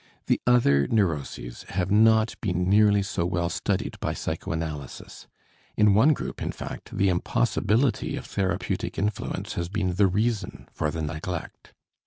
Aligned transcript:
The 0.25 0.41
other 0.47 0.87
neuroses 0.87 1.61
have 1.69 1.91
not 1.91 2.33
been 2.41 2.67
nearly 2.67 3.03
so 3.03 3.23
well 3.23 3.49
studied 3.49 3.99
by 3.99 4.15
psychoanalysis, 4.15 5.27
in 5.77 5.93
one 5.93 6.13
group, 6.13 6.41
in 6.41 6.51
fact, 6.51 6.97
the 6.97 7.09
impossibility 7.09 8.15
of 8.15 8.25
therapeutic 8.25 8.97
influence 8.97 9.53
has 9.53 9.69
been 9.69 9.93
the 9.93 10.07
reason 10.07 10.67
for 10.73 10.89
the 10.89 11.03
neglect. 11.03 11.75